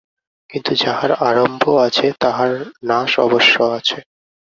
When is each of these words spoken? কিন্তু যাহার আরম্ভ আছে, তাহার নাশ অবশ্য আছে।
কিন্তু 0.49 0.71
যাহার 0.75 1.11
আরম্ভ 1.21 1.63
আছে, 1.77 2.05
তাহার 2.19 2.51
নাশ 2.83 3.11
অবশ্য 3.19 3.55
আছে। 3.77 3.97